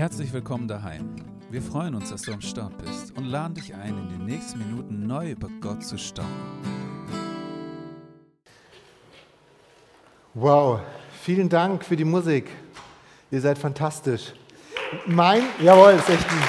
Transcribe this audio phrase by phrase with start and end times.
[0.00, 1.14] Herzlich willkommen daheim.
[1.50, 4.58] Wir freuen uns, dass du am Start bist und laden dich ein, in den nächsten
[4.58, 6.30] Minuten neu über Gott zu staunen.
[10.32, 10.80] Wow,
[11.20, 12.48] vielen Dank für die Musik.
[13.30, 14.32] Ihr seid fantastisch.
[15.04, 16.48] Mein, jawohl, ist echt ein.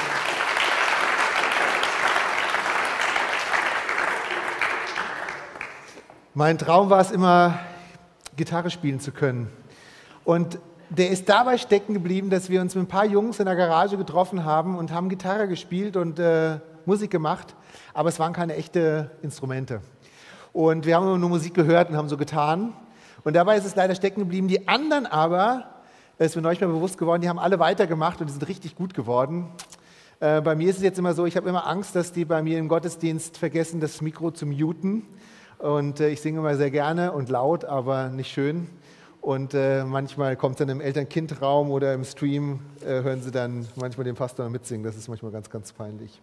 [6.34, 7.60] Mein Traum war es immer,
[8.38, 9.52] Gitarre spielen zu können.
[10.24, 10.58] Und
[10.98, 13.96] der ist dabei stecken geblieben, dass wir uns mit ein paar Jungs in der Garage
[13.96, 17.56] getroffen haben und haben Gitarre gespielt und äh, Musik gemacht,
[17.94, 19.80] aber es waren keine echten Instrumente.
[20.52, 22.74] Und wir haben nur Musik gehört und haben so getan.
[23.24, 24.50] Und dabei ist es leider stecken geblieben.
[24.50, 25.64] Die anderen aber,
[26.18, 28.76] es ist mir neulich mal bewusst geworden, die haben alle weitergemacht und die sind richtig
[28.76, 29.48] gut geworden.
[30.20, 32.44] Äh, bei mir ist es jetzt immer so, ich habe immer Angst, dass die bei
[32.44, 35.04] mir im Gottesdienst vergessen, das Mikro zu muten.
[35.58, 38.68] Und äh, ich singe immer sehr gerne und laut, aber nicht schön.
[39.22, 43.68] Und äh, manchmal kommt es dann im Eltern-Kind-Raum oder im Stream, äh, hören sie dann
[43.76, 44.84] manchmal den Pastor mitsingen.
[44.84, 46.20] Das ist manchmal ganz, ganz peinlich.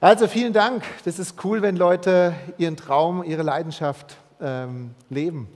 [0.00, 0.82] Also vielen Dank.
[1.04, 5.46] Das ist cool, wenn Leute ihren Traum, ihre Leidenschaft ähm, leben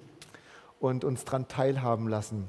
[0.78, 2.46] und uns daran teilhaben lassen.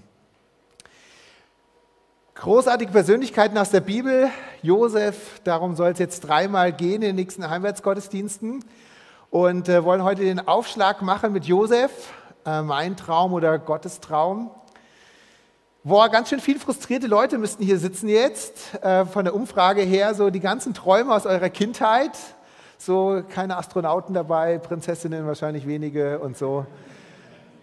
[2.35, 4.29] Großartige Persönlichkeiten aus der Bibel.
[4.61, 8.63] Josef, darum soll es jetzt dreimal gehen in den nächsten Heimwärtsgottesdiensten.
[9.31, 11.91] Und äh, wollen heute den Aufschlag machen mit Josef,
[12.45, 14.51] äh, mein Traum oder Gottes Traum.
[15.83, 18.73] Boah, ganz schön viele frustrierte Leute müssten hier sitzen jetzt.
[18.83, 22.11] Äh, von der Umfrage her, so die ganzen Träume aus eurer Kindheit.
[22.77, 26.65] So keine Astronauten dabei, Prinzessinnen wahrscheinlich wenige und so.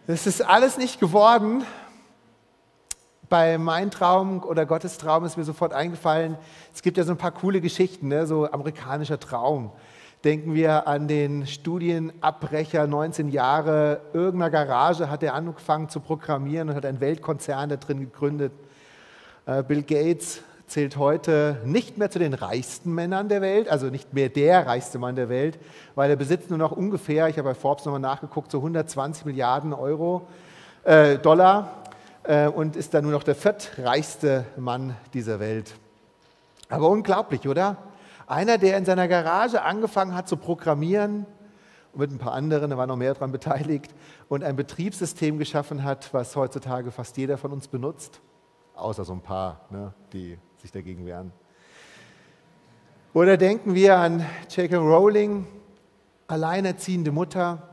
[0.06, 1.64] Das ist alles nicht geworden.
[3.28, 6.36] Bei Mein Traum oder Gottes Traum ist mir sofort eingefallen,
[6.74, 8.26] es gibt ja so ein paar coole Geschichten, ne?
[8.26, 9.70] so amerikanischer Traum.
[10.24, 16.76] Denken wir an den Studienabbrecher, 19 Jahre, irgendeiner Garage hat er angefangen zu programmieren und
[16.76, 18.52] hat einen Weltkonzern da drin gegründet.
[19.46, 24.14] Äh, Bill Gates zählt heute nicht mehr zu den reichsten Männern der Welt, also nicht
[24.14, 25.58] mehr der reichste Mann der Welt,
[25.96, 29.72] weil er besitzt nur noch ungefähr, ich habe bei Forbes nochmal nachgeguckt, so 120 Milliarden
[29.72, 30.28] Euro,
[30.84, 31.82] äh, Dollar
[32.22, 35.74] äh, und ist dann nur noch der viertreichste Mann dieser Welt.
[36.68, 37.76] Aber unglaublich, oder?
[38.32, 41.26] Einer, der in seiner Garage angefangen hat zu programmieren,
[41.94, 43.94] mit ein paar anderen, da war noch mehr daran beteiligt,
[44.30, 48.22] und ein Betriebssystem geschaffen hat, was heutzutage fast jeder von uns benutzt,
[48.74, 51.30] außer so ein paar, ne, die sich dagegen wehren.
[53.12, 54.78] Oder denken wir an J.K.
[54.78, 55.46] Rowling,
[56.26, 57.68] alleinerziehende Mutter,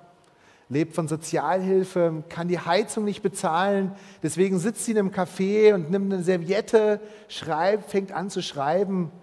[0.67, 3.93] lebt von Sozialhilfe, kann die Heizung nicht bezahlen,
[4.23, 6.99] deswegen sitzt sie in einem Café und nimmt eine Serviette,
[7.29, 9.13] schreibt, fängt an zu schreiben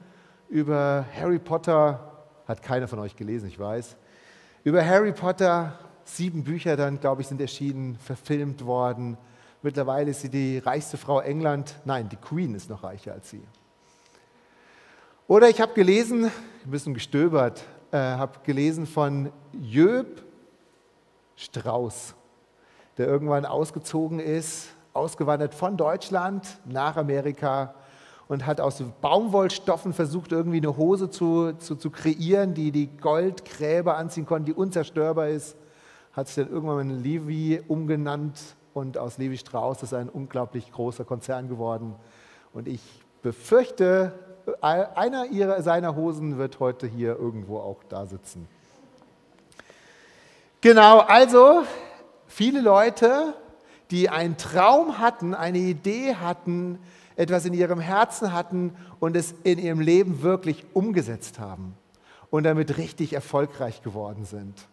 [0.49, 2.12] über Harry Potter,
[2.47, 3.97] hat keiner von euch gelesen, ich weiß,
[4.65, 9.17] über Harry Potter, sieben Bücher dann, glaube ich, sind erschienen, verfilmt worden.
[9.62, 11.77] Mittlerweile ist sie die reichste Frau England.
[11.84, 13.43] Nein, die Queen ist noch reicher als sie.
[15.29, 20.25] Oder ich habe gelesen, ein bisschen gestöbert, äh, habe gelesen von Jöb
[21.34, 22.15] Strauß,
[22.97, 27.75] der irgendwann ausgezogen ist, ausgewandert von Deutschland nach Amerika
[28.29, 33.97] und hat aus Baumwollstoffen versucht, irgendwie eine Hose zu, zu, zu kreieren, die die Goldgräber
[33.97, 35.57] anziehen konnte, die unzerstörbar ist.
[36.13, 38.39] Hat sich dann irgendwann in Levi umgenannt
[38.75, 41.95] und aus Levi Strauss ist ein unglaublich großer Konzern geworden.
[42.53, 42.81] Und ich
[43.23, 44.13] befürchte,
[44.61, 48.49] einer ihrer, seiner Hosen wird heute hier irgendwo auch da sitzen.
[50.61, 51.63] Genau, also
[52.27, 53.35] viele Leute,
[53.91, 56.79] die einen Traum hatten, eine Idee hatten,
[57.17, 61.75] etwas in ihrem Herzen hatten und es in ihrem Leben wirklich umgesetzt haben
[62.31, 64.69] und damit richtig erfolgreich geworden sind.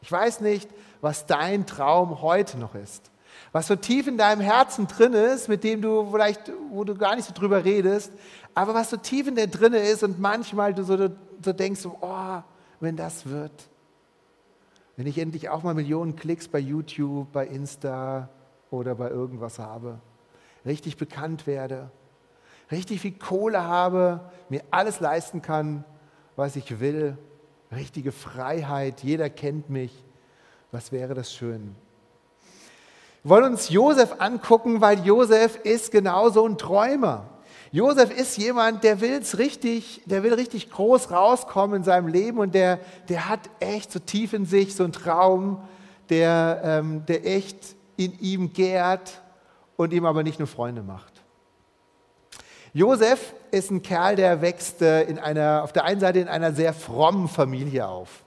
[0.00, 0.68] Ich weiß nicht,
[1.00, 3.10] was dein Traum heute noch ist.
[3.52, 7.16] Was so tief in deinem Herzen drin ist, mit dem du vielleicht, wo du gar
[7.16, 8.12] nicht so drüber redest,
[8.54, 11.08] aber was so tief in dir drin ist und manchmal du so,
[11.42, 12.42] so denkst, oh,
[12.80, 13.52] wenn das wird.
[14.96, 18.28] Wenn ich endlich auch mal Millionen Klicks bei YouTube, bei Insta
[18.72, 20.00] oder bei irgendwas habe
[20.64, 21.90] richtig bekannt werde,
[22.70, 25.84] richtig viel Kohle habe, mir alles leisten kann,
[26.36, 27.16] was ich will,
[27.70, 30.04] richtige Freiheit, jeder kennt mich.
[30.70, 31.74] Was wäre das schön?
[33.22, 37.28] Wir wollen uns Josef angucken, weil Josef ist genauso ein Träumer.
[37.70, 42.38] Josef ist jemand, der will es richtig, der will richtig groß rauskommen in seinem Leben
[42.38, 45.62] und der, der hat echt so tief in sich so einen Traum,
[46.10, 49.20] der, ähm, der echt in ihm gärt
[49.76, 51.12] und ihm aber nicht nur Freunde macht.
[52.74, 56.52] Josef ist ein Kerl, der wächst äh, in einer, auf der einen Seite in einer
[56.52, 58.22] sehr frommen Familie auf.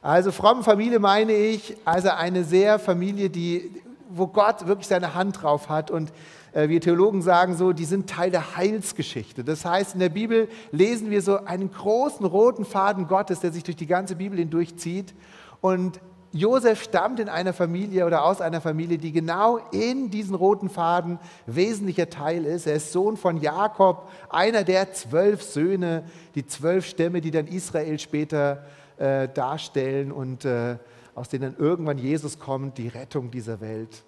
[0.00, 5.42] Also fromme Familie meine ich, also eine sehr Familie, die, wo Gott wirklich seine Hand
[5.42, 5.90] drauf hat.
[5.90, 6.10] Und
[6.52, 9.44] äh, wir Theologen sagen so, die sind Teil der Heilsgeschichte.
[9.44, 13.64] Das heißt, in der Bibel lesen wir so einen großen roten Faden Gottes, der sich
[13.64, 15.12] durch die ganze Bibel hindurchzieht.
[15.60, 16.00] Und
[16.32, 21.18] Josef stammt in einer Familie oder aus einer Familie, die genau in diesen roten Faden
[21.46, 22.66] wesentlicher Teil ist.
[22.66, 27.98] Er ist Sohn von Jakob, einer der zwölf Söhne, die zwölf Stämme, die dann Israel
[27.98, 28.64] später
[28.98, 30.76] äh, darstellen und äh,
[31.14, 34.04] aus denen dann irgendwann Jesus kommt, die Rettung dieser Welt.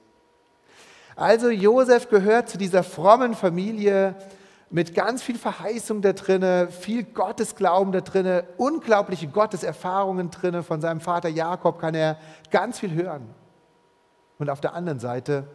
[1.17, 4.15] Also Josef gehört zu dieser frommen Familie
[4.71, 10.63] mit ganz viel Verheißung da drinne, viel Gottesglauben da drinne, unglaubliche Gotteserfahrungen drinne.
[10.63, 12.19] Von seinem Vater Jakob kann er
[12.51, 13.29] ganz viel hören.
[14.39, 15.49] Und auf der anderen Seite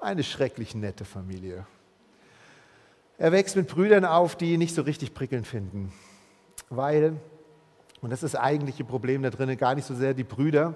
[0.00, 1.66] eine schrecklich nette Familie.
[3.18, 5.92] Er wächst mit Brüdern auf, die ihn nicht so richtig prickelnd finden,
[6.70, 7.20] weil
[8.02, 10.74] und das ist das eigentliche Problem da drinnen, gar nicht so sehr die Brüder.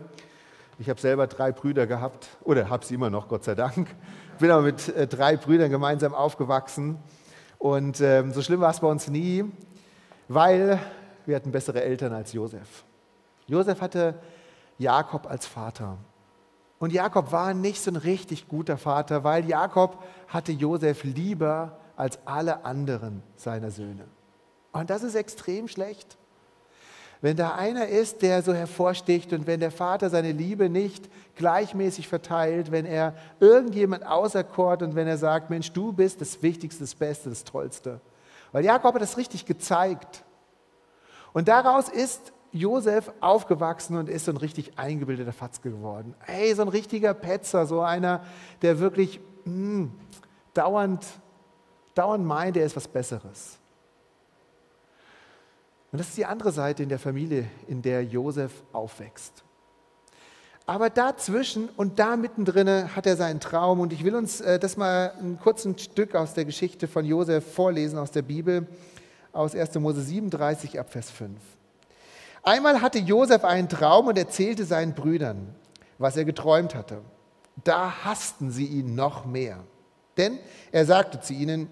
[0.78, 3.88] Ich habe selber drei Brüder gehabt, oder habe sie immer noch, Gott sei Dank.
[4.38, 6.98] Bin aber mit äh, drei Brüdern gemeinsam aufgewachsen.
[7.66, 9.44] Und ähm, so schlimm war es bei uns nie,
[10.28, 10.78] weil
[11.24, 12.84] wir hatten bessere Eltern als Josef.
[13.48, 14.14] Josef hatte
[14.78, 15.98] Jakob als Vater.
[16.78, 22.20] Und Jakob war nicht so ein richtig guter Vater, weil Jakob hatte Josef lieber als
[22.24, 24.04] alle anderen seiner Söhne.
[24.70, 26.16] Und das ist extrem schlecht.
[27.20, 32.08] Wenn da einer ist, der so hervorsticht und wenn der Vater seine Liebe nicht gleichmäßig
[32.08, 36.94] verteilt, wenn er irgendjemand auserkort und wenn er sagt, Mensch, du bist das Wichtigste, das
[36.94, 38.00] Beste, das Tollste.
[38.52, 40.24] Weil Jakob hat das richtig gezeigt.
[41.32, 46.14] Und daraus ist Josef aufgewachsen und ist so ein richtig eingebildeter Fatzke geworden.
[46.26, 48.24] Ey, so ein richtiger Petzer, so einer,
[48.62, 49.92] der wirklich mh, hm,
[50.54, 51.04] dauernd,
[51.94, 53.58] dauernd meint, er ist was Besseres.
[55.92, 59.44] Und das ist die andere Seite in der Familie, in der Josef aufwächst.
[60.66, 63.78] Aber dazwischen und da mittendrin hat er seinen Traum.
[63.78, 67.54] Und ich will uns äh, das mal ein kurzes Stück aus der Geschichte von Josef
[67.54, 68.66] vorlesen aus der Bibel,
[69.32, 69.76] aus 1.
[69.76, 71.38] Mose 37 ab Vers 5.
[72.42, 75.54] Einmal hatte Josef einen Traum und erzählte seinen Brüdern,
[75.98, 77.02] was er geträumt hatte.
[77.62, 79.64] Da hassten sie ihn noch mehr.
[80.16, 80.38] Denn
[80.72, 81.68] er sagte zu ihnen,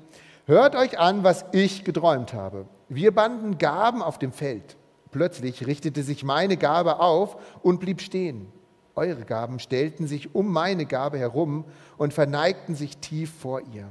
[0.47, 2.67] hört euch an, was ich geträumt habe.
[2.95, 4.77] Wir banden Gaben auf dem Feld.
[5.11, 8.47] Plötzlich richtete sich meine Gabe auf und blieb stehen.
[8.95, 11.65] Eure Gaben stellten sich um meine Gabe herum
[11.99, 13.89] und verneigten sich tief vor ihr.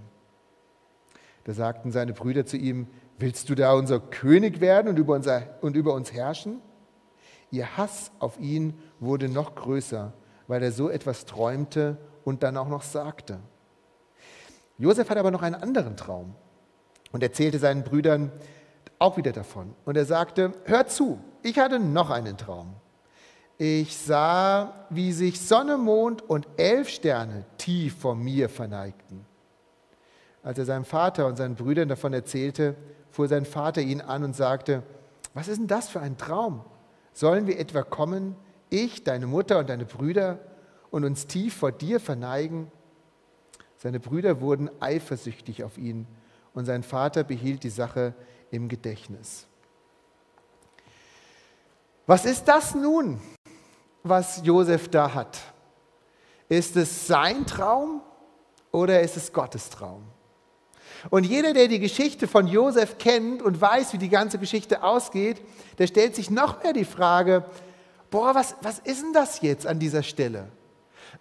[1.43, 2.87] Da sagten seine Brüder zu ihm,
[3.19, 6.61] willst du da unser König werden und über, unser, und über uns herrschen?
[7.51, 10.13] Ihr Hass auf ihn wurde noch größer,
[10.47, 13.39] weil er so etwas träumte und dann auch noch sagte.
[14.77, 16.35] Josef hat aber noch einen anderen Traum
[17.11, 18.31] und erzählte seinen Brüdern,
[19.03, 19.75] auch wieder davon.
[19.83, 22.73] Und er sagte, hört zu, ich hatte noch einen Traum.
[23.57, 29.25] Ich sah, wie sich Sonne, Mond und elf Sterne tief vor mir verneigten.
[30.41, 32.75] Als er seinem Vater und seinen Brüdern davon erzählte,
[33.11, 34.83] fuhr sein Vater ihn an und sagte,
[35.33, 36.63] was ist denn das für ein Traum?
[37.11, 38.35] Sollen wir etwa kommen,
[38.69, 40.39] ich, deine Mutter und deine Brüder,
[40.91, 42.71] und uns tief vor dir verneigen?
[43.77, 46.07] Seine Brüder wurden eifersüchtig auf ihn,
[46.53, 48.13] und sein Vater behielt die Sache
[48.51, 49.47] im Gedächtnis.
[52.05, 53.21] Was ist das nun,
[54.03, 55.39] was Josef da hat?
[56.49, 58.01] Ist es sein Traum
[58.71, 60.03] oder ist es Gottes Traum?
[61.09, 65.41] Und jeder, der die Geschichte von Josef kennt und weiß, wie die ganze Geschichte ausgeht,
[65.77, 67.43] der stellt sich noch mehr die Frage,
[68.09, 70.47] boah, was, was ist denn das jetzt an dieser Stelle?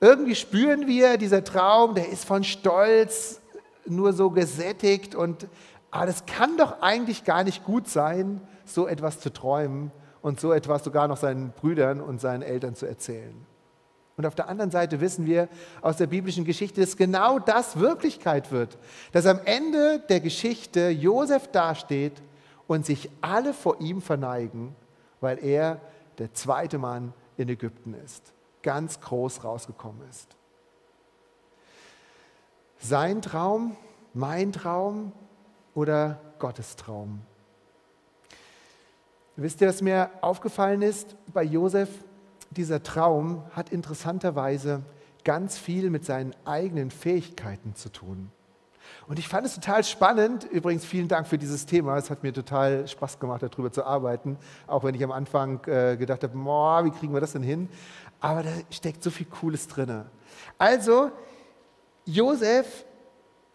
[0.00, 3.40] Irgendwie spüren wir, dieser Traum, der ist von Stolz
[3.86, 5.48] nur so gesättigt und
[5.90, 10.52] aber das kann doch eigentlich gar nicht gut sein, so etwas zu träumen und so
[10.52, 13.34] etwas sogar noch seinen Brüdern und seinen Eltern zu erzählen.
[14.16, 15.48] Und auf der anderen Seite wissen wir
[15.82, 18.78] aus der biblischen Geschichte, dass genau das Wirklichkeit wird.
[19.12, 22.22] Dass am Ende der Geschichte Josef dasteht
[22.66, 24.74] und sich alle vor ihm verneigen,
[25.20, 25.80] weil er
[26.18, 30.36] der zweite Mann in Ägypten ist, ganz groß rausgekommen ist.
[32.84, 33.76] Sein Traum,
[34.12, 35.12] mein Traum,
[35.74, 37.20] oder Gottes Traum.
[39.36, 41.88] Wisst ihr, was mir aufgefallen ist bei Josef?
[42.50, 44.82] Dieser Traum hat interessanterweise
[45.24, 48.30] ganz viel mit seinen eigenen Fähigkeiten zu tun.
[49.06, 50.44] Und ich fand es total spannend.
[50.44, 51.96] Übrigens, vielen Dank für dieses Thema.
[51.96, 54.36] Es hat mir total Spaß gemacht, darüber zu arbeiten.
[54.66, 57.68] Auch wenn ich am Anfang äh, gedacht habe, wie kriegen wir das denn hin?
[58.20, 60.04] Aber da steckt so viel Cooles drin.
[60.58, 61.12] Also,
[62.04, 62.84] Josef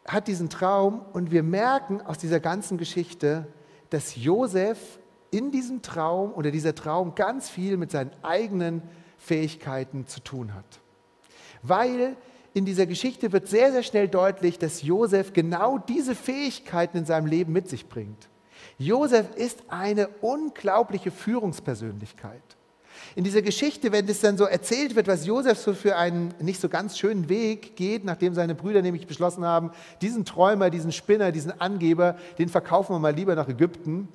[0.05, 3.47] hat diesen Traum und wir merken aus dieser ganzen Geschichte,
[3.89, 4.99] dass Josef
[5.31, 8.81] in diesem Traum oder dieser Traum ganz viel mit seinen eigenen
[9.17, 10.79] Fähigkeiten zu tun hat.
[11.61, 12.15] Weil
[12.53, 17.27] in dieser Geschichte wird sehr, sehr schnell deutlich, dass Josef genau diese Fähigkeiten in seinem
[17.27, 18.29] Leben mit sich bringt.
[18.77, 22.56] Josef ist eine unglaubliche Führungspersönlichkeit.
[23.17, 26.62] In dieser Geschichte, wenn es dann so erzählt wird, was Josef so für einen nicht
[26.62, 29.71] so ganz schönen Weg geht, nachdem seine Brüder nämlich beschlossen haben,
[30.03, 34.07] diesen Träumer, diesen Spinner, diesen Angeber, den verkaufen wir mal lieber nach Ägypten.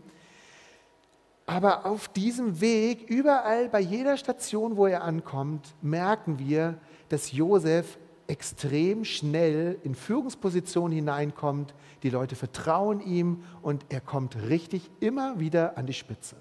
[1.47, 6.78] Aber auf diesem Weg, überall bei jeder Station, wo er ankommt, merken wir,
[7.09, 11.75] dass Josef extrem schnell in Führungspositionen hineinkommt.
[12.04, 16.37] Die Leute vertrauen ihm und er kommt richtig immer wieder an die Spitze.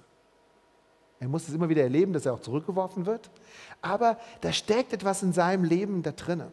[1.21, 3.29] Er muss es immer wieder erleben, dass er auch zurückgeworfen wird.
[3.79, 6.51] Aber da steckt etwas in seinem Leben da drinne.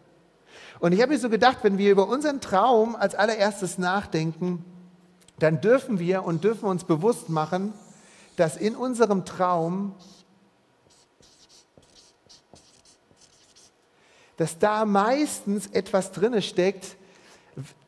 [0.78, 4.62] Und ich habe mir so gedacht, wenn wir über unseren Traum als allererstes nachdenken,
[5.38, 7.72] dann dürfen wir und dürfen uns bewusst machen,
[8.36, 9.94] dass in unserem Traum,
[14.36, 16.96] dass da meistens etwas drinne steckt,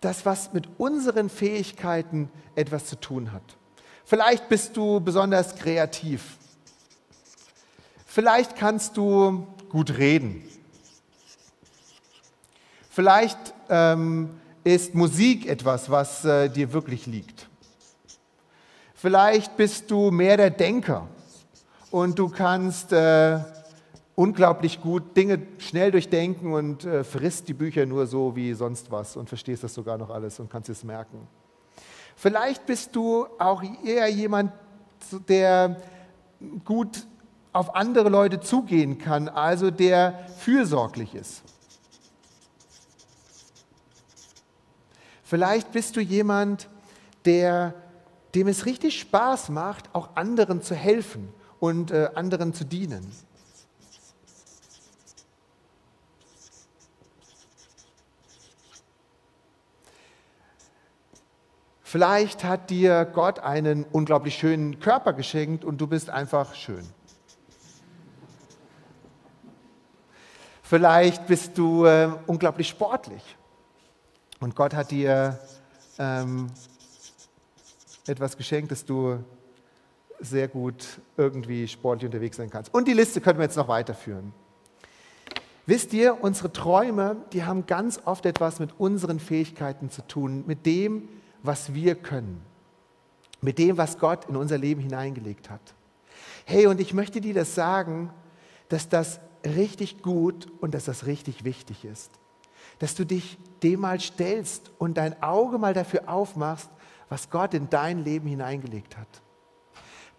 [0.01, 3.43] das was mit unseren Fähigkeiten etwas zu tun hat.
[4.07, 6.40] Vielleicht bist du besonders kreativ.
[8.13, 10.43] Vielleicht kannst du gut reden.
[12.91, 13.39] Vielleicht
[13.69, 14.31] ähm,
[14.65, 17.49] ist Musik etwas, was äh, dir wirklich liegt.
[18.97, 21.07] Vielleicht bist du mehr der Denker
[21.93, 23.39] und du kannst äh,
[24.17, 29.17] unglaublich gut Dinge schnell durchdenken und äh, frisst die Bücher nur so wie sonst was
[29.17, 31.29] und verstehst das sogar noch alles und kannst es merken.
[32.17, 34.51] Vielleicht bist du auch eher jemand,
[35.29, 35.81] der
[36.65, 37.07] gut
[37.53, 41.43] auf andere Leute zugehen kann, also der fürsorglich ist.
[45.25, 46.69] Vielleicht bist du jemand,
[47.25, 47.75] der,
[48.35, 53.13] dem es richtig Spaß macht, auch anderen zu helfen und äh, anderen zu dienen.
[61.83, 66.87] Vielleicht hat dir Gott einen unglaublich schönen Körper geschenkt und du bist einfach schön.
[70.71, 73.37] Vielleicht bist du äh, unglaublich sportlich
[74.39, 75.37] und Gott hat dir
[75.99, 76.47] ähm,
[78.07, 79.19] etwas geschenkt, dass du
[80.21, 82.73] sehr gut irgendwie sportlich unterwegs sein kannst.
[82.73, 84.33] Und die Liste können wir jetzt noch weiterführen.
[85.67, 90.67] Wisst ihr, unsere Träume, die haben ganz oft etwas mit unseren Fähigkeiten zu tun, mit
[90.67, 91.09] dem,
[91.43, 92.43] was wir können,
[93.41, 95.75] mit dem, was Gott in unser Leben hineingelegt hat.
[96.45, 98.13] Hey, und ich möchte dir das sagen,
[98.69, 102.11] dass das richtig gut und dass das richtig wichtig ist.
[102.79, 106.71] Dass du dich dem mal stellst und dein Auge mal dafür aufmachst,
[107.09, 109.23] was Gott in dein Leben hineingelegt hat.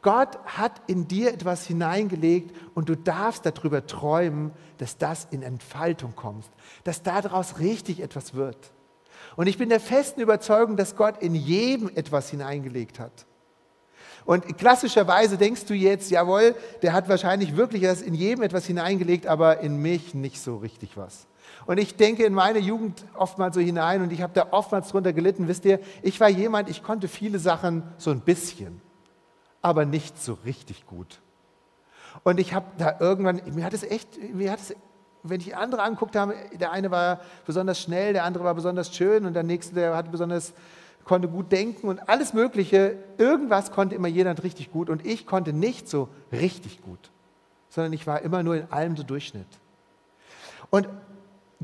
[0.01, 6.15] Gott hat in dir etwas hineingelegt und du darfst darüber träumen, dass das in Entfaltung
[6.15, 6.49] kommt,
[6.83, 8.73] dass daraus richtig etwas wird.
[9.35, 13.25] Und ich bin der festen Überzeugung, dass Gott in jedem etwas hineingelegt hat.
[14.25, 19.59] Und klassischerweise denkst du jetzt, jawohl, der hat wahrscheinlich wirklich in jedem etwas hineingelegt, aber
[19.59, 21.27] in mich nicht so richtig was.
[21.65, 25.13] Und ich denke in meine Jugend oftmals so hinein und ich habe da oftmals drunter
[25.13, 25.47] gelitten.
[25.47, 28.81] Wisst ihr, ich war jemand, ich konnte viele Sachen so ein bisschen,
[29.61, 31.21] aber nicht so richtig gut.
[32.23, 34.75] Und ich habe da irgendwann, mir hat es echt, mir hat es,
[35.23, 39.25] wenn ich andere anguckt habe, der eine war besonders schnell, der andere war besonders schön
[39.25, 40.53] und der nächste, der hatte besonders
[41.05, 42.97] konnte gut denken und alles Mögliche.
[43.17, 47.11] Irgendwas konnte immer jeder richtig gut und ich konnte nicht so richtig gut,
[47.69, 49.47] sondern ich war immer nur in allem so Durchschnitt.
[50.69, 50.87] Und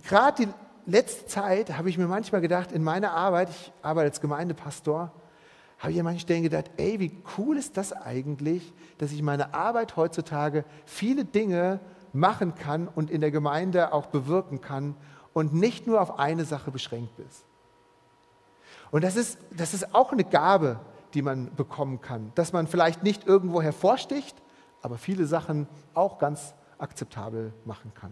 [0.08, 0.52] gerade die
[0.86, 5.12] letzte Zeit habe ich mir manchmal gedacht, in meiner Arbeit, ich arbeite als Gemeindepastor,
[5.80, 9.54] habe ich an manchen Stellen gedacht, ey, wie cool ist das eigentlich, dass ich meine
[9.54, 11.80] Arbeit heutzutage viele Dinge
[12.14, 14.96] machen kann und in der Gemeinde auch bewirken kann
[15.34, 17.47] und nicht nur auf eine Sache beschränkt ist.
[18.92, 20.80] Und das ist, das ist auch eine Gabe,
[21.14, 24.36] die man bekommen kann, dass man vielleicht nicht irgendwo hervorsticht,
[24.82, 28.12] aber viele Sachen auch ganz akzeptabel machen kann.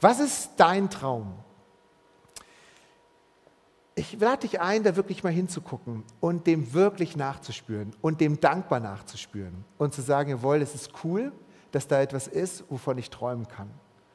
[0.00, 1.34] Was ist dein Traum?
[3.94, 8.80] Ich lade dich ein, da wirklich mal hinzugucken und dem wirklich nachzuspüren und dem dankbar
[8.80, 11.32] nachzuspüren und zu sagen, jawohl, es ist cool,
[11.72, 13.70] dass da etwas ist, wovon ich träumen kann,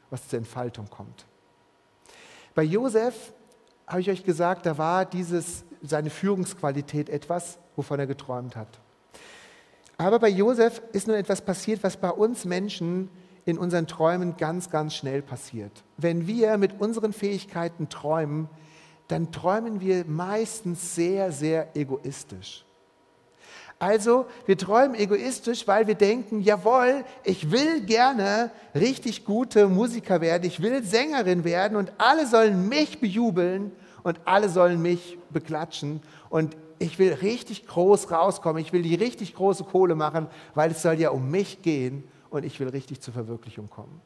[0.10, 1.28] was zur Entfaltung kommt.
[2.56, 3.34] Bei Josef
[3.88, 8.80] habe ich euch gesagt, da war dieses, seine Führungsqualität etwas, wovon er geträumt hat.
[9.98, 13.10] Aber bei Josef ist nur etwas passiert, was bei uns Menschen
[13.46, 15.72] in unseren Träumen ganz, ganz schnell passiert.
[15.96, 18.50] Wenn wir mit unseren Fähigkeiten träumen,
[19.08, 22.67] dann träumen wir meistens sehr, sehr egoistisch.
[23.80, 30.46] Also, wir träumen egoistisch, weil wir denken, jawohl, ich will gerne richtig gute Musiker werden,
[30.46, 36.58] ich will Sängerin werden und alle sollen mich bejubeln und alle sollen mich beklatschen und
[36.80, 41.00] ich will richtig groß rauskommen, ich will die richtig große Kohle machen, weil es soll
[41.00, 44.02] ja um mich gehen und ich will richtig zur Verwirklichung kommen.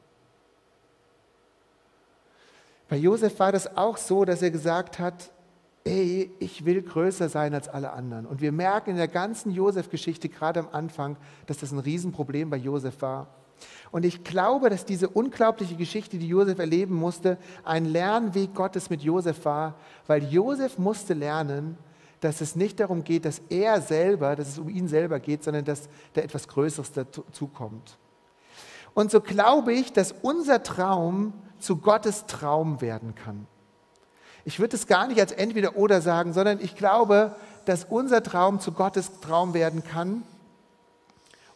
[2.90, 5.32] Bei Josef war das auch so, dass er gesagt hat,
[5.84, 8.26] ey, ich will größer sein als alle anderen.
[8.26, 12.58] Und wir merken in der ganzen Josef-Geschichte, gerade am Anfang, dass das ein Riesenproblem bei
[12.58, 13.28] Josef war.
[13.92, 19.02] Und ich glaube, dass diese unglaubliche Geschichte, die Josef erleben musste, ein Lernweg Gottes mit
[19.02, 19.76] Josef war,
[20.08, 21.78] weil Josef musste lernen,
[22.22, 25.66] dass es nicht darum geht, dass er selber, dass es um ihn selber geht, sondern
[25.66, 27.98] dass da etwas Größeres dazukommt.
[28.94, 33.48] Und so glaube ich, dass unser Traum zu Gottes Traum werden kann.
[34.44, 38.60] Ich würde es gar nicht als entweder oder sagen, sondern ich glaube, dass unser Traum
[38.60, 40.24] zu Gottes Traum werden kann.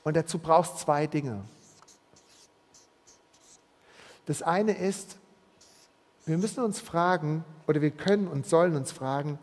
[0.04, 1.42] Und dazu brauchst zwei Dinge.
[4.28, 5.18] Das eine ist,
[6.26, 9.40] wir müssen uns fragen, oder wir können und sollen uns fragen,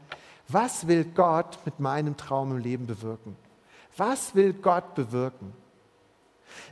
[0.49, 3.37] was will Gott mit meinem Traum im Leben bewirken?
[3.97, 5.53] Was will Gott bewirken?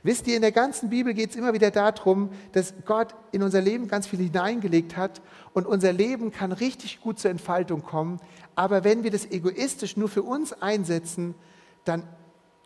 [0.03, 3.61] Wisst ihr, in der ganzen Bibel geht es immer wieder darum, dass Gott in unser
[3.61, 5.21] Leben ganz viel hineingelegt hat
[5.53, 8.21] und unser Leben kann richtig gut zur Entfaltung kommen.
[8.55, 11.35] Aber wenn wir das egoistisch nur für uns einsetzen,
[11.85, 12.03] dann,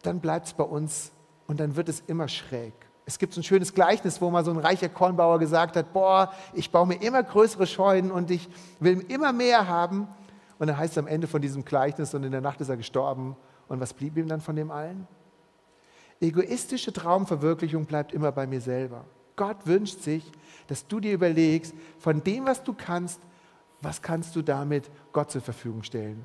[0.02, 1.12] dann bleibt es bei uns
[1.47, 2.75] und dann wird es immer schräg.
[3.06, 6.33] Es gibt so ein schönes Gleichnis, wo mal so ein reicher Kornbauer gesagt hat, boah,
[6.54, 8.49] ich baue mir immer größere Scheunen und ich
[8.80, 10.09] will immer mehr haben.
[10.59, 12.76] Und dann heißt es am Ende von diesem Gleichnis und in der Nacht ist er
[12.76, 13.37] gestorben.
[13.68, 15.06] Und was blieb ihm dann von dem allen?
[16.21, 19.04] Egoistische Traumverwirklichung bleibt immer bei mir selber.
[19.37, 20.30] Gott wünscht sich,
[20.68, 23.21] dass du dir überlegst, von dem, was du kannst,
[23.80, 26.25] was kannst du damit Gott zur Verfügung stellen.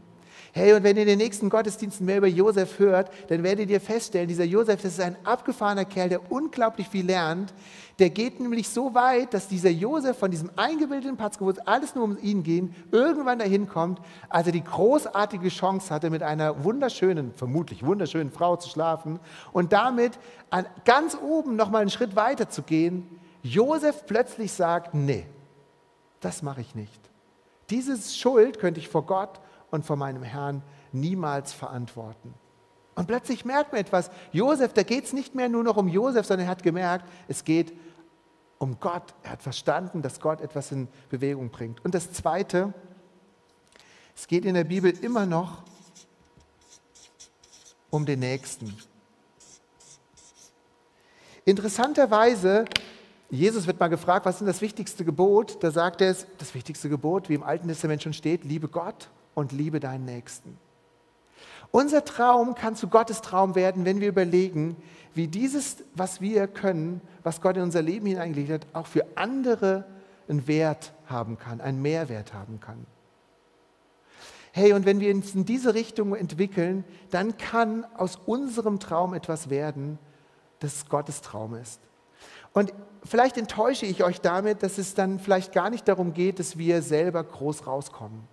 [0.52, 3.80] Hey, und wenn ihr in den nächsten Gottesdiensten mehr über Josef hört, dann werdet ihr
[3.80, 7.54] feststellen, dieser Josef, das ist ein abgefahrener Kerl, der unglaublich viel lernt.
[8.00, 12.18] Der geht nämlich so weit, dass dieser Josef von diesem eingebildeten Patzke, alles nur um
[12.22, 17.86] ihn ging, irgendwann dahin kommt, als er die großartige Chance hatte, mit einer wunderschönen, vermutlich
[17.86, 19.20] wunderschönen Frau zu schlafen
[19.52, 20.18] und damit
[20.50, 23.08] an, ganz oben nochmal einen Schritt weiter zu gehen.
[23.44, 25.26] Josef plötzlich sagt, nee,
[26.22, 27.00] das mache ich nicht.
[27.70, 29.40] Diese Schuld könnte ich vor Gott
[29.72, 32.34] und vor meinem Herrn niemals verantworten.
[32.96, 34.12] Und plötzlich merkt man etwas.
[34.32, 37.44] Josef, da geht es nicht mehr nur noch um Josef, sondern er hat gemerkt, es
[37.44, 37.74] geht
[38.58, 39.16] um Gott.
[39.24, 41.84] Er hat verstanden, dass Gott etwas in Bewegung bringt.
[41.86, 42.74] Und das Zweite,
[44.16, 45.64] es geht in der Bibel immer noch
[47.90, 48.76] um den Nächsten.
[51.46, 52.66] Interessanterweise,
[53.30, 55.64] Jesus wird mal gefragt, was ist das wichtigste Gebot?
[55.64, 59.10] Da sagt er es, das wichtigste Gebot, wie im Alten Testament schon steht, liebe Gott
[59.40, 60.58] und liebe deinen Nächsten.
[61.72, 64.76] Unser Traum kann zu Gottes Traum werden, wenn wir überlegen,
[65.14, 69.86] wie dieses, was wir können, was Gott in unser Leben hineingelegt hat, auch für andere
[70.28, 72.86] einen Wert haben kann, einen Mehrwert haben kann.
[74.52, 79.50] Hey, und wenn wir uns in diese Richtung entwickeln, dann kann aus unserem Traum etwas
[79.50, 80.00] werden,
[80.60, 81.80] das Gottes Traum ist.
[82.52, 82.74] Und
[83.04, 86.82] vielleicht enttäusche ich euch damit, dass es dann vielleicht gar nicht darum geht, dass wir
[86.82, 88.28] selber groß rauskommen.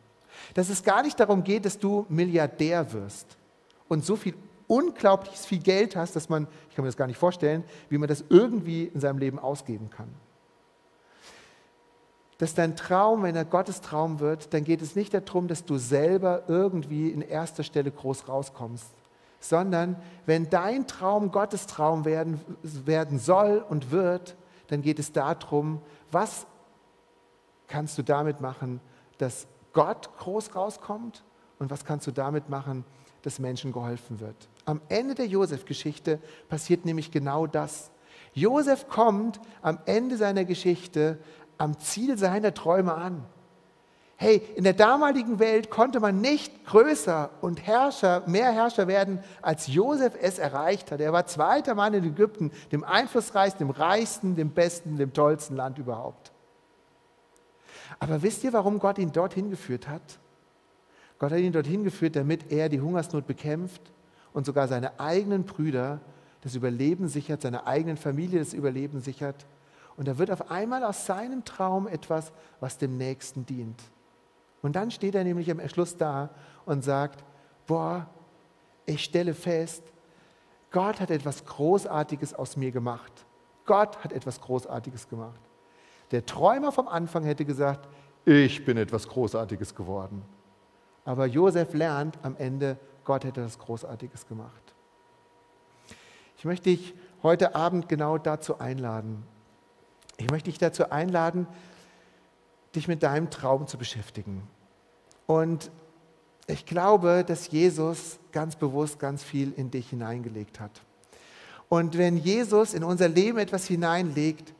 [0.55, 3.37] Dass es gar nicht darum geht, dass du Milliardär wirst
[3.89, 4.35] und so viel
[4.69, 8.09] unglaublich viel Geld hast, dass man, ich kann mir das gar nicht vorstellen, wie man
[8.09, 10.09] das irgendwie in seinem Leben ausgeben kann.
[12.39, 15.79] Dass dein Traum, wenn er Gottes Traum wird, dann geht es nicht darum, dass du
[15.79, 18.93] selber irgendwie in erster Stelle groß rauskommst,
[19.41, 19.97] sondern
[20.27, 24.37] wenn dein Traum Gottes Traum werden, werden soll und wird,
[24.69, 26.47] dann geht es darum, was
[27.69, 28.81] kannst du damit machen,
[29.19, 29.47] dass
[29.77, 31.23] Gott groß rauskommt
[31.59, 32.87] und was kannst du damit machen,
[33.21, 34.49] dass Menschen geholfen wird.
[34.65, 37.91] Am Ende der Josef-Geschichte passiert nämlich genau das.
[38.33, 41.19] Josef kommt am Ende seiner Geschichte
[41.59, 43.23] am Ziel seiner Träume an.
[44.17, 49.67] Hey, in der damaligen Welt konnte man nicht größer und Herrscher, mehr Herrscher werden, als
[49.67, 51.03] Josef es erreicht hat.
[51.03, 55.77] Er war zweiter Mann in Ägypten, dem einflussreichsten, dem reichsten, dem besten, dem tollsten Land
[55.77, 56.33] überhaupt.
[57.99, 60.19] Aber wisst ihr, warum Gott ihn dorthin geführt hat?
[61.19, 63.81] Gott hat ihn dorthin geführt, damit er die Hungersnot bekämpft
[64.33, 66.01] und sogar seine eigenen Brüder
[66.43, 69.47] das Überleben sichert, seine eigenen Familie das Überleben sichert.
[69.97, 73.83] Und da wird auf einmal aus seinem Traum etwas, was dem Nächsten dient.
[74.63, 76.31] Und dann steht er nämlich am Schluss da
[76.67, 77.25] und sagt,
[77.67, 78.07] boah,
[78.85, 79.83] ich stelle fest,
[80.71, 83.13] Gott hat etwas Großartiges aus mir gemacht.
[83.65, 85.41] Gott hat etwas Großartiges gemacht.
[86.11, 87.89] Der Träumer vom Anfang hätte gesagt,
[88.25, 90.23] ich bin etwas Großartiges geworden.
[91.05, 94.75] Aber Josef lernt am Ende, Gott hätte das Großartiges gemacht.
[96.37, 99.23] Ich möchte dich heute Abend genau dazu einladen.
[100.17, 101.47] Ich möchte dich dazu einladen,
[102.75, 104.43] dich mit deinem Traum zu beschäftigen.
[105.27, 105.71] Und
[106.47, 110.83] ich glaube, dass Jesus ganz bewusst ganz viel in dich hineingelegt hat.
[111.69, 114.55] Und wenn Jesus in unser Leben etwas hineinlegt,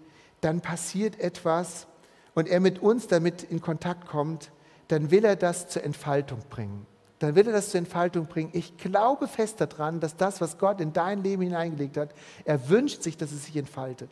[0.47, 1.89] dann passiert etwas
[2.35, 4.53] und er mit uns damit in Kontakt kommt,
[4.87, 6.87] dann will er das zur Entfaltung bringen.
[7.19, 8.51] Dann will er das zur Entfaltung bringen.
[8.53, 13.03] Ich glaube fest daran, dass das, was Gott in dein Leben hineingelegt hat, er wünscht
[13.03, 14.11] sich, dass es sich entfaltet.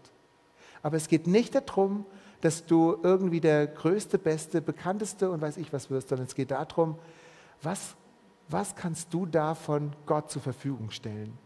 [0.83, 2.05] Aber es geht nicht darum,
[2.40, 6.51] dass du irgendwie der größte, beste, bekannteste und weiß ich was wirst, sondern es geht
[6.51, 6.99] darum,
[7.62, 7.94] was,
[8.49, 11.38] was kannst du davon Gott zur Verfügung stellen?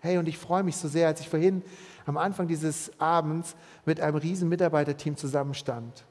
[0.00, 1.62] Hey, und ich freue mich so sehr, als ich vorhin
[2.06, 6.06] am Anfang dieses Abends mit einem riesen Mitarbeiterteam zusammenstand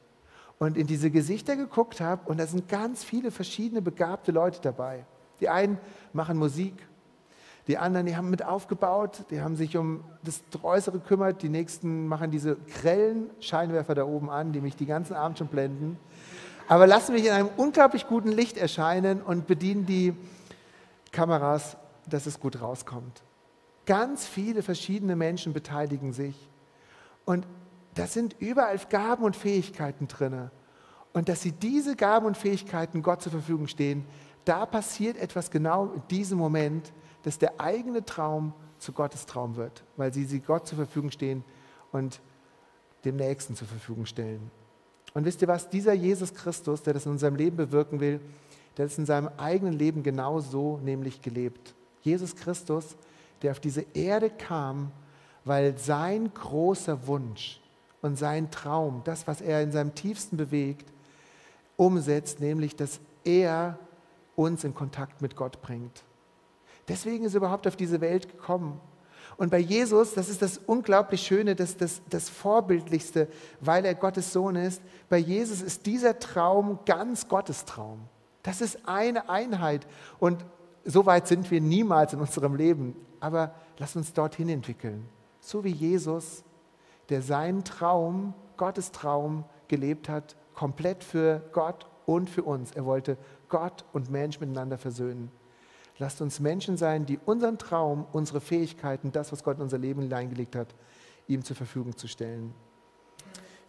[0.60, 5.06] und in diese Gesichter geguckt habe und da sind ganz viele verschiedene begabte Leute dabei.
[5.39, 5.78] Die einen
[6.13, 6.73] machen Musik,
[7.67, 12.08] die anderen, die haben mit aufgebaut, die haben sich um das Äußere gekümmert, die nächsten
[12.08, 15.97] machen diese grellen Scheinwerfer da oben an, die mich die ganzen Abend schon blenden.
[16.69, 20.13] Aber lassen mich in einem unglaublich guten Licht erscheinen und bedienen die
[21.12, 21.78] Kameras,
[22.10, 23.21] dass es gut rauskommt.
[23.88, 26.36] Ganz viele verschiedene Menschen beteiligen sich.
[27.26, 27.47] Und
[27.95, 30.52] da sind überall Gaben und Fähigkeiten drin.
[31.13, 34.06] Und dass sie diese Gaben und Fähigkeiten Gott zur Verfügung stehen,
[34.45, 39.84] da passiert etwas genau in diesem Moment, dass der eigene Traum zu Gottes Traum wird,
[39.95, 41.43] weil sie sie Gott zur Verfügung stehen
[41.91, 42.21] und
[43.06, 44.52] dem Nächsten zur Verfügung stellen.
[45.13, 48.19] Und wisst ihr was, dieser Jesus Christus, der das in unserem Leben bewirken will,
[48.78, 51.73] der es in seinem eigenen Leben genau so nämlich gelebt.
[52.02, 52.95] Jesus Christus,
[53.41, 54.91] der auf diese Erde kam,
[55.45, 57.62] weil sein großer Wunsch
[58.02, 60.91] und sein Traum, das, was er in seinem tiefsten bewegt,
[61.78, 63.78] umsetzt, nämlich dass er
[64.36, 66.04] uns in Kontakt mit Gott bringt.
[66.88, 68.80] Deswegen ist er überhaupt auf diese Welt gekommen.
[69.36, 73.28] Und bei Jesus, das ist das unglaublich Schöne, das, das, das Vorbildlichste,
[73.60, 78.00] weil er Gottes Sohn ist, bei Jesus ist dieser Traum ganz Gottes Traum.
[78.41, 79.86] Das ist eine Einheit.
[80.19, 80.43] Und
[80.88, 82.95] so weit sind wir niemals in unserem Leben.
[83.19, 85.08] Aber lass uns dorthin entwickeln.
[85.39, 86.43] So wie Jesus
[87.10, 92.71] der seinen Traum, Gottes Traum gelebt hat, komplett für Gott und für uns.
[92.71, 93.17] Er wollte
[93.50, 95.32] Gott und Mensch miteinander versöhnen.
[96.00, 100.02] Lasst uns Menschen sein, die unseren Traum, unsere Fähigkeiten, das, was Gott in unser Leben
[100.02, 100.76] hineingelegt hat,
[101.28, 102.54] ihm zur Verfügung zu stellen.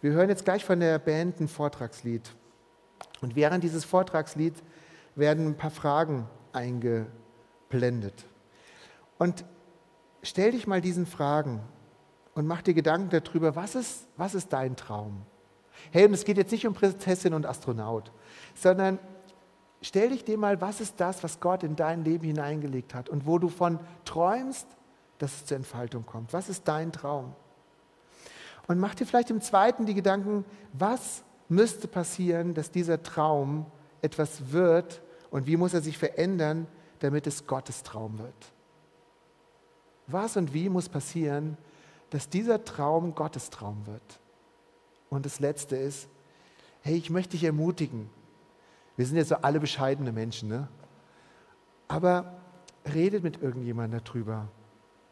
[0.01, 2.29] Wir hören jetzt gleich von der Band ein Vortragslied.
[3.21, 4.61] Und während dieses Vortragslieds
[5.15, 8.25] werden ein paar Fragen eingeblendet.
[9.17, 9.45] Und
[10.23, 11.61] stell dich mal diesen Fragen
[12.35, 15.23] und mach dir Gedanken darüber, was ist, was ist dein Traum?
[15.91, 18.11] Hey, und es geht jetzt nicht um Prinzessin und Astronaut,
[18.53, 18.99] sondern
[19.81, 23.25] stell dich dir mal, was ist das, was Gott in dein Leben hineingelegt hat und
[23.25, 24.67] wo du von träumst,
[25.17, 26.33] dass es zur Entfaltung kommt.
[26.33, 27.33] Was ist dein Traum?
[28.67, 33.65] Und mach dir vielleicht im zweiten die Gedanken, was müsste passieren, dass dieser Traum
[34.01, 36.67] etwas wird und wie muss er sich verändern,
[36.99, 38.51] damit es Gottes Traum wird?
[40.07, 41.57] Was und wie muss passieren,
[42.09, 44.19] dass dieser Traum Gottes Traum wird.
[45.09, 46.07] Und das Letzte ist,
[46.81, 48.09] hey, ich möchte dich ermutigen.
[48.95, 50.67] Wir sind jetzt so alle bescheidene Menschen, ne?
[51.87, 52.39] Aber
[52.93, 54.47] redet mit irgendjemandem darüber.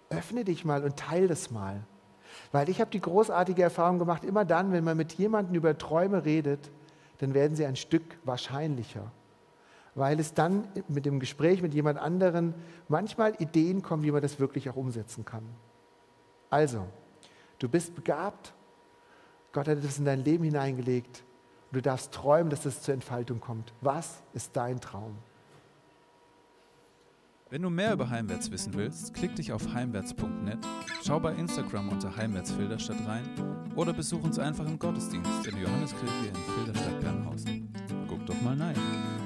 [0.09, 1.83] Öffne dich mal und teile das mal.
[2.51, 6.25] Weil ich habe die großartige Erfahrung gemacht, immer dann, wenn man mit jemandem über Träume
[6.25, 6.69] redet,
[7.19, 9.11] dann werden sie ein Stück wahrscheinlicher.
[9.97, 12.53] Weil es dann mit dem Gespräch mit jemand anderen
[12.87, 15.43] manchmal Ideen kommen, wie man das wirklich auch umsetzen kann.
[16.51, 16.85] Also,
[17.57, 18.53] du bist begabt,
[19.51, 21.23] Gott hat etwas in dein Leben hineingelegt
[21.71, 23.73] und du darfst träumen, dass es zur Entfaltung kommt.
[23.81, 25.17] Was ist dein Traum?
[27.49, 30.59] Wenn du mehr über Heimwärts wissen willst, klick dich auf heimwärts.net,
[31.03, 33.23] schau bei Instagram unter Heimwärts Filderstadt rein
[33.75, 37.73] oder besuch uns einfach im Gottesdienst in der Johanneskirche in Filderstadt-Bernhausen.
[38.07, 39.16] Guck doch mal rein.